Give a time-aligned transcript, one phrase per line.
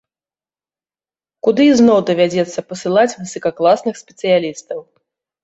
[1.47, 4.79] Куды ізноў давядзецца пасылаць высакакласных спецыялістаў.